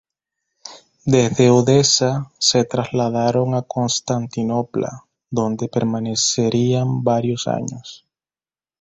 [1.05, 8.07] Desde Odesa, se trasladaron a Constantinopla, donde permanecerían varios años.